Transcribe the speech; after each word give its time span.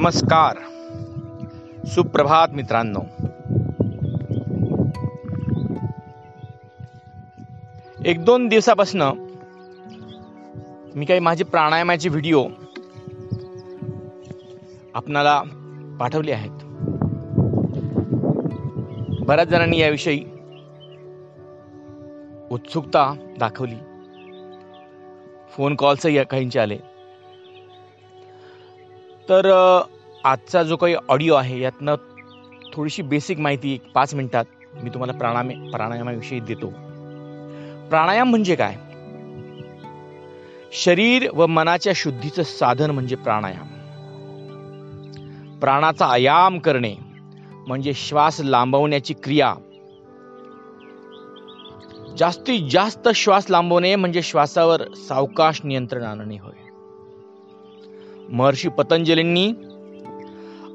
नमस्कार. 0.00 0.56
सुप्रभात 1.86 2.48
मित्रांनो. 2.52 3.00
एक 8.04 8.24
दोन 8.24 8.48
दिवसापासून 8.48 9.02
मी 10.94 11.04
काही 11.04 11.20
माझे 11.20 11.44
प्राणायामाचे 11.44 12.08
व्हिडिओ 12.08 12.48
आपणाला 14.94 15.42
पाठवले 16.00 16.32
आहेत. 16.32 16.64
बऱ्याच 19.24 19.48
जणांनी 19.48 19.78
याविषयी 19.78 20.24
उत्सुकता 22.50 23.34
दाखवली. 23.38 23.76
फोन 25.50 25.74
कॉल्सही 25.74 26.24
काहींचे 26.24 26.58
आले. 26.58 26.78
तर 29.32 29.80
आजचा 30.24 30.62
जो 30.62 30.76
काही 30.76 30.94
ऑडिओ 31.08 31.34
आहे 31.34 31.60
यातनं 31.60 31.94
थोडीशी 32.74 33.02
बेसिक 33.02 33.38
माहिती 33.38 33.78
पाच 33.94 34.14
मिनिटात 34.14 34.44
मी 34.82 34.90
तुम्हाला 34.90 35.12
प्राणायाम 35.12 35.70
प्राणायामाविषयी 35.70 36.40
देतो. 36.40 36.66
प्राणायाम 37.88 38.30
म्हणजे 38.30 38.54
काय? 38.54 38.76
शरीर 40.72 41.30
व 41.34 41.46
मनाच्या 41.46 41.92
शुद्धीचं 41.96 42.42
साधन 42.42 42.90
म्हणजे 42.90 43.16
प्राणायाम. 43.16 43.66
प्राणाचा 45.58 46.06
आयाम 46.06 46.58
करणे 46.58 46.94
म्हणजे 47.66 47.92
श्वास 47.94 48.40
लांबवण्याची 48.44 49.14
क्रिया. 49.14 49.54
जास्तीत 52.18 52.70
जास्त 52.70 53.08
श्वास 53.08 53.46
लांबवणे 53.50 53.96
म्हणजे 53.96 54.22
श्वासावर 54.22 54.94
सावकाश 54.94 55.60
नियंत्रण 55.64 56.02
आणणे 56.02 56.36
होय. 56.36 56.70
महर्षी 58.28 58.68
पतंजलींनी 58.68 59.52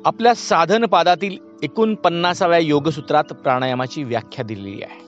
आपल्या 0.05 0.35
साधन 0.35 0.85
पादातील 0.85 1.37
एकोणपन्नासाव्या 1.63 2.57
योगसूत्रात 2.57 3.23
प्राणायामाची 3.23 4.03
व्याख्या 4.03 4.45
दिलेली 4.45 4.81
आहे. 4.83 4.99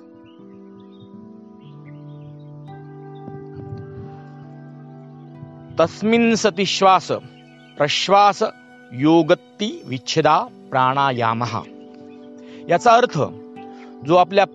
तस्मिन 5.79 6.35
सती 6.35 6.65
श्वास 6.65 7.07
प्रश्वास 7.77 8.43
योगत्ती 8.91 9.81
विच्छेदा 9.85 10.43
प्राणायाम. 10.69 11.43
याचा 12.69 12.91
अर्थ 12.91 13.19
जो 14.07 14.15
आपल्या 14.15 14.45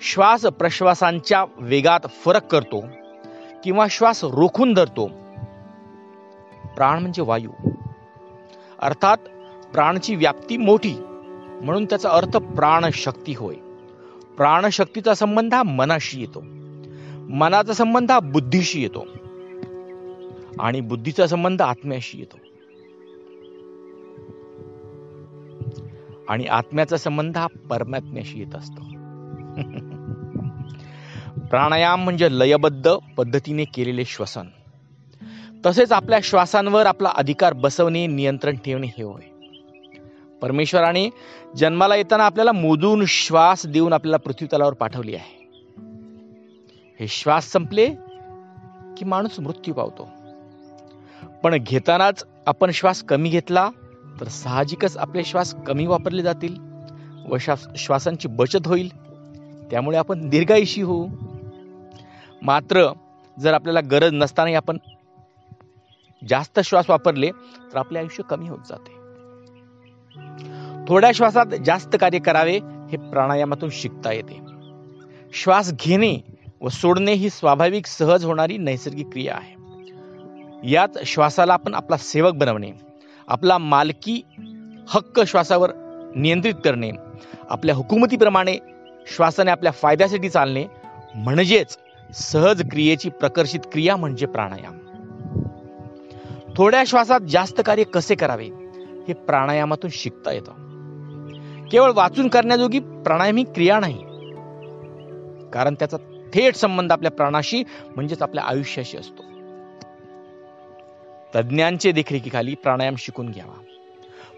श्वास 0.00 0.40
प्रश्वासांच्या 0.40 1.44
वेगात 1.58 2.00
फरक 2.24 2.46
करतो 2.46 2.84
किंवा 3.64 3.86
श्वास 3.90 4.24
रोखून 4.24 4.74
धरतो 4.74 5.06
प्राण 6.76 6.98
म्हणजे 6.98 7.22
वायू. 7.22 7.67
अर्थात 8.78 9.16
प्राणची 9.72 10.14
व्याप्ती 10.14 10.56
मोठी 10.56 10.94
म्हणून 11.62 11.84
त्याचा 11.84 12.08
अर्थ 12.08 12.36
प्राणशक्ती 12.36 13.34
होय. 13.36 13.54
प्राणशक्तीचा 14.36 15.14
संबंध 15.14 15.54
हा 15.54 15.62
मनाशी 15.62 16.20
येतो. 16.20 16.40
मनाचा 17.28 17.72
संबंध 17.72 18.10
हा 18.10 18.20
बुद्धीशी 18.20 18.82
येतो. 18.82 19.06
आणि 20.60 20.80
बुद्धीचा 20.80 21.26
संबंध 21.26 21.62
आत्म्याशी 21.62 22.18
येतो. 22.18 22.38
आणि 26.28 26.44
आत्म्याचा 26.44 26.96
संबंध 26.96 27.38
हा 27.38 27.46
परमात्म्याशी 27.46 28.38
येत 28.38 28.54
असतो. 28.54 28.80
प्राणायाम 31.40 32.04
म्हणजे 32.04 32.28
लयबद्ध 32.30 32.96
पद्धतीने 33.16 33.64
केलेले 33.64 34.04
श्वसन. 34.04 34.46
तसेच 35.66 35.92
आपल्या 35.92 36.18
श्वासांवर 36.22 36.86
आपला 36.86 37.08
अधिकार 37.08 37.52
बसवणे 37.52 38.06
नियंत्रण 38.06 38.56
ठेवणे 38.56 38.86
हे 38.86 39.02
होय. 39.02 39.28
परमेश्वराने 40.42 41.10
जन्माला 41.56 41.96
येताना 41.96 42.24
आपल्याला 42.24 42.52
मोजून 42.52 43.04
श्वास 43.08 43.66
देऊन 43.66 43.92
आपल्याला 43.92 44.16
पृथ्वी 44.16 44.46
तलावर 44.46 44.72
पाठवली 44.72 45.14
आहे. 45.14 45.48
हे 47.00 47.08
श्वास 47.08 47.52
संपले 47.52 47.94
की 48.96 49.04
माणूस 49.04 49.40
मृत्यू 49.40 49.74
पावतो. 49.74 50.08
पण 51.42 51.56
घेतानाच 51.62 52.24
आपण 52.46 52.70
श्वास 52.70 53.02
कमी 53.02 53.28
घेतला 53.28 53.70
तर 54.20 54.28
साहजिकच 54.28 54.96
आपले 54.96 55.24
श्वास 55.24 55.54
कमी 55.66 55.86
वापरले 55.86 56.22
जातील 56.22 56.56
व 57.28 57.38
श्वास 57.38 57.66
श्वासांची 57.76 58.28
बचत 58.28 58.66
होईल. 58.66 58.96
त्यामुळे 59.70 59.96
आपण 59.96 60.28
दीर्घायुषी 60.28 60.82
होऊ. 60.82 61.08
मात्र 62.42 62.92
जर 63.40 63.54
आपल्याला 63.54 63.80
गरज 63.80 64.10
नसतानाही 64.12 64.54
आपण 64.54 64.78
जास्त 66.26 66.60
श्वास 66.60 66.90
वापरले 66.90 67.30
तर 67.72 67.76
आपले 67.76 67.98
आयुष्य 67.98 68.22
कमी 68.30 68.48
होत 68.48 68.58
जाते. 68.68 68.98
थोड्या 70.88 71.12
श्वासात 71.14 71.46
जास्त 71.64 71.96
कार्य 72.00 72.18
करावे 72.18 72.58
हे 72.90 72.96
प्राणायामातून 72.96 73.70
शिकता 73.72 74.12
येते. 74.12 74.40
श्वास 75.32 75.72
घेणे 75.72 76.18
व 76.60 76.68
सोडणे 76.68 77.12
ही 77.12 77.30
स्वाभाविक 77.30 77.86
सहज 77.86 78.24
होणारी 78.24 78.58
नैसर्गिक 78.58 79.08
क्रिया 79.12 79.34
आहे. 79.34 79.58
यात 80.70 80.88
श्वासाला 81.06 81.52
आपण 81.52 81.74
आपला 81.74 81.96
सेवक 81.96 82.32
बनवणे 82.32 82.72
आपला 83.28 83.58
मालकी 83.58 84.22
हक्क 84.88 85.20
श्वासावर 85.20 85.70
नियंत्रित 86.16 86.54
करणे 86.54 86.90
आपल्या 87.50 87.74
हुकुमतीप्रमाणे 87.74 88.58
श्वासाने 89.06 89.50
आपल्या 89.50 89.72
फायद्यासाठी 89.72 90.28
चालणे 90.28 90.66
म्हणजेच 91.14 91.78
सहज 92.14 92.62
क्रियेची 92.70 93.10
प्रकर्षित 93.10 93.60
क्रिया 93.72 93.96
म्हणजे 93.96 94.26
प्राणायाम. 94.26 94.87
थोड्या 96.58 96.82
श्वासात 96.86 97.20
जास्त 97.20 97.62
कार्य 97.66 97.84
कसे 97.84 98.14
करावे 98.14 98.44
हे 99.08 99.12
प्राणायामातून 99.12 99.90
शिकता 99.92 100.32
येतं. 100.32 100.52
केवळ 101.70 101.92
वाचून 101.92 102.28
करण्याजोगी 102.28 102.78
प्राणायाम 102.78 103.36
ही 103.36 103.44
क्रिया 103.44 103.80
नाही. 103.80 103.98
कारण 105.50 105.74
त्याचा 105.74 105.96
थेट 106.34 106.54
संबंध 106.54 106.92
आपल्या 106.92 107.10
प्राणाशी 107.10 107.62
म्हणजेच 107.94 108.22
आपल्या 108.22 108.44
आयुष्याशी 108.44 108.96
असतो. 108.96 109.22
तज्ज्ञांचे 111.34 111.92
देखरेखीखाली 111.92 112.54
प्राणायाम 112.54 112.94
शिकून 112.98 113.30
घ्यावा 113.30 113.62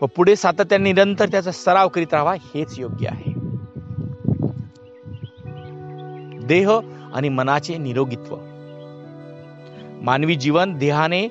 व 0.02 0.06
पुढे 0.06 0.36
सातत्याने 0.36 0.92
निरंतर 0.92 1.28
त्याचा 1.28 1.52
सराव 1.52 1.88
करीत 1.88 2.06
राहावा 2.12 2.34
हेच 2.34 2.78
योग्य 2.78 3.08
आहे. 3.08 3.32
देह 6.46 6.70
आणि 7.14 7.28
मनाचे 7.28 7.76
निरोगीत्व. 7.76 8.36
मानवी 10.02 10.34
जीवन 10.34 10.78
देहाने 10.78 11.28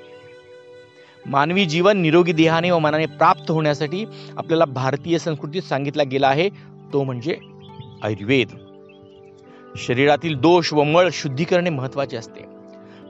मानवी 1.26 1.66
जीवन 1.66 1.98
निरोगी 1.98 2.32
देहाने 2.32 2.72
व 2.72 2.80
मनाने 2.80 3.06
प्राप्त 3.06 3.52
होण्यासाठी 3.52 4.06
आपल्याला 4.38 4.66
भारतीय 4.66 5.18
संस्कृतीत 5.18 5.62
सांगितला 5.62 6.04
गेला 6.04 6.28
आहे 6.28 6.50
तो 6.94 7.04
म्हणजे 7.04 7.38
आयुर्वेद. 8.04 8.48
शरीरातील 9.78 10.36
दोष 10.36 10.74
व 10.74 10.84
मळ 10.84 11.10
शुद्धी 11.14 11.44
करणे 11.44 11.70
महत्त्वाचे 11.70 12.18
असते. 12.18 12.40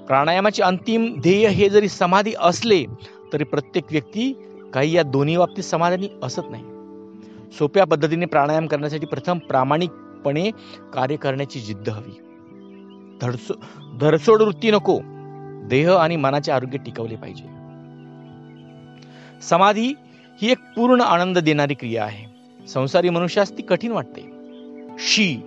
प्राणायामाचे 0.08 0.64
अंतिम 0.64 1.16
ध्येय 1.20 1.48
हे 1.48 1.70
जरी 1.70 1.88
समाधी 1.88 2.34
असले 2.40 2.86
तरी 3.34 3.44
प्रत्येक 3.44 3.86
व्यक्ती 3.92 4.34
काही 4.74 4.96
या 4.96 5.04
दोन्ही 5.04 5.38
बाबतीत 5.38 5.64
समाधानी 5.64 6.08
असत 6.24 6.42
नाही. 6.50 6.64
सोप्या 7.58 7.86
पद्धतीने 7.86 8.26
प्राणायाम 8.26 8.68
करण्यासाठी 8.68 9.06
प्रथम 9.06 9.38
प्रामाणिकपणे 9.38 10.52
कार्य 10.94 11.16
करण्याची 11.16 11.60
जिद्द 11.60 11.90
हवी. 11.90 12.22
धडसो 13.22 13.54
धरसोड 14.02 14.42
वृत्ती 14.42 14.72
नको. 14.72 15.00
देह 15.68 15.94
आणि 15.94 16.16
मनाचे 16.16 16.52
आरोग्य 16.52 16.78
टिकवले 16.78 17.16
पाहिजे. 17.16 17.59
समाधी 19.42 19.94
ही 20.42 20.52
एक 20.52 20.58
पूर्ण 20.76 21.02
आनंद 21.02 21.38
देणारी 21.38 21.74
क्रिया 21.74 22.04
आहे. 22.04 22.40
संसारी 22.68 23.10
मनुष्यास 23.10 23.52
ती 23.52 23.62
कठीण 23.62 23.92
वाटते. 23.92 24.22
शी 25.00 25.38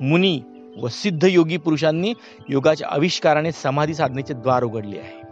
मुनी 0.00 0.40
व 0.82 0.88
सिद्ध 0.88 1.24
योगी 1.24 1.56
पुरुषांनी 1.56 2.14
योगाच्या 2.48 2.88
आविष्काराने 2.90 3.52
समाधी 3.52 3.94
साधनेचे 3.94 4.34
द्वार 4.34 4.62
उघडले 4.62 4.98
आहे. 4.98 5.22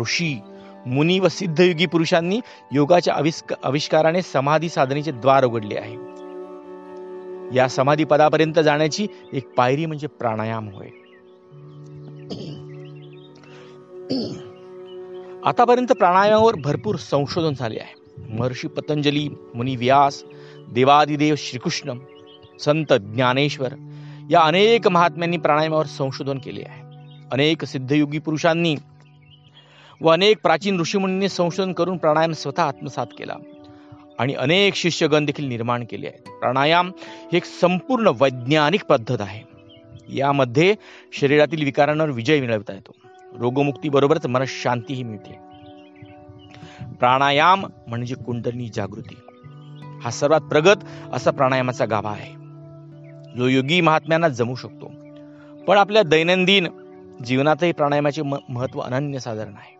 ऋषी 0.00 0.40
मुनी 0.86 1.18
व 1.18 1.28
सिद्धयोगी 1.28 1.86
पुरुषांनी 1.86 2.40
योगाच्या 2.72 3.14
आविष्क 3.14 3.54
आविष्काराने 3.64 4.22
समाधी 4.22 4.68
साधनेचे 4.68 5.10
द्वार 5.10 5.44
उघडले 5.44 5.78
आहे. 5.78 5.94
या 7.56 7.68
समाधी 7.68 8.04
पदापर्यंत 8.04 8.58
जाण्याची 8.58 9.06
एक 9.32 9.54
पायरी 9.54 9.86
म्हणजे 9.86 10.06
प्राणायाम 10.06 10.68
होय. 10.68 10.88
आतापर्यंत 15.48 15.92
प्राणायामावर 15.92 16.54
भरपूर 16.54 16.96
संशोधन 16.96 17.54
झाले 17.54 17.78
आहे. 17.80 18.24
महर्षी 18.38 18.68
पतंजली 18.68 19.28
मुनी 19.54 19.76
व्यास 19.76 20.22
देवादिदेव 20.72 21.34
श्रीकृष्ण 21.38 21.92
संत 22.60 22.92
ज्ञानेश्वर 22.92 23.74
या 24.30 24.40
अनेक 24.40 24.88
महात्म्यांनी 24.88 25.36
प्राणायामावर 25.36 25.86
संशोधन 25.86 26.38
केले 26.38 26.62
आहे. 26.66 26.82
अनेक 27.32 27.64
सिद्धयोगी 27.64 28.18
पुरुषांनी 28.18 28.76
व 30.00 30.08
अनेक 30.08 30.38
प्राचीन 30.42 30.80
ऋषीमुनींनी 30.80 31.28
संशोधन 31.28 31.72
करून 31.72 31.96
प्राणायाम 31.96 32.32
स्वतः 32.32 32.62
आत्मसात 32.62 33.06
केला 33.18 33.34
आणि 34.18 34.34
अनेक 34.34 34.74
शिष्यगण 34.74 35.24
देखील 35.24 35.44
निर्माण 35.44 35.84
केले 35.90 36.06
आहेत. 36.06 36.38
प्राणायाम 36.38 36.92
ही 37.00 37.36
एक 37.36 37.44
संपूर्ण 37.44 38.10
वैज्ञानिक 38.20 38.84
पद्धत 38.84 39.20
आहे. 39.20 39.42
यामध्ये 40.08 40.74
शरीरातील 41.12 41.64
विकारांवर 41.64 42.10
विजय 42.10 42.40
मिळवता 42.40 42.72
येतो. 42.72 42.92
रोगमुक्ती 43.36 43.88
बरोबरच 43.88 44.26
मनशांतीही 44.26 45.02
मिळते. 45.02 45.38
प्राणायाम 47.00 47.66
म्हणजे 47.86 48.14
कुंडलिनी 48.14 48.68
जागृती. 48.68 49.16
हा 50.02 50.10
सर्वात 50.10 50.40
प्रगत 50.40 50.76
असा 51.12 51.30
प्राणायामाचा 51.30 51.84
गाभा 51.84 52.10
आहे. 52.10 52.38
जो 53.36 53.46
योगी 53.46 53.80
महात्म्यांना 53.80 54.28
जमू 54.28 54.54
शकतो. 54.54 54.92
पण 55.66 55.78
आपल्या 55.78 56.02
दैनंदिन 56.02 56.66
जीवनातही 57.24 57.72
प्राणायामाचे 57.72 58.22
महत्त्व 58.22 58.52
महत्त्व 58.52 58.80
अनन्यसाधारण 58.80 59.54
आहे. 59.54 59.78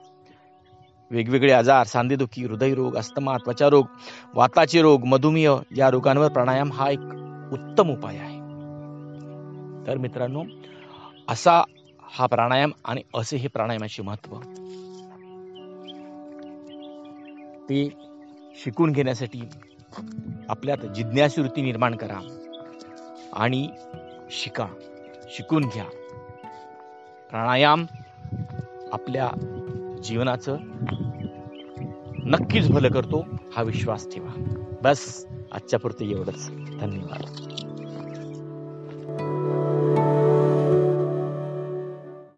वेगवेगळे 1.11 1.53
आजार 1.53 1.87
सांधेदुखी 1.87 2.45
हृदयरोग 2.45 2.97
अस्थमा 2.97 3.37
त्वचारोग 3.37 3.87
वाताचे 4.35 4.83
रोग 4.83 5.05
मधुमेह 5.05 5.57
या 5.77 5.91
रोगांवर 5.91 6.29
प्राणायाम 6.29 6.73
हा 6.73 6.91
एक 6.91 7.01
उत्तम 7.53 7.91
उपाय 7.91 8.17
आहे. 8.17 8.39
तर 9.87 9.97
मित्रांनो 9.97 10.45
असा 11.29 11.63
हा 12.11 12.27
प्राणायाम 12.27 12.71
आणि 12.85 13.03
असे 13.15 13.37
हे 13.37 13.49
प्राणायामाचे 13.49 14.03
महत्त्व 14.03 14.39
ते 17.69 17.89
शिकून 18.65 18.93
घेण्यासाठी 18.93 19.41
आपल्यात 20.49 20.79
जिज्ञासी 20.79 21.41
वृत्ती 21.41 21.63
निर्माण 21.63 21.97
करा 21.97 22.19
आणि 23.33 23.69
शिका 24.31 24.67
शिकून 25.29 25.63
घ्या. 25.63 25.85
प्राणायाम 27.31 27.87
आपल्या 28.93 29.31
जीवनाचं 30.05 30.57
नक्कीच 32.25 32.71
भलं 32.71 32.89
करतो 32.89 33.25
हा 33.57 33.63
विश्वास 33.63 34.15
ठेवा. 34.15 34.55
बस 34.83 35.27
आजच्या 35.53 35.79
पुरते 35.79 36.11
एवढंच. 36.11 36.51
धन्यवाद. 36.81 37.49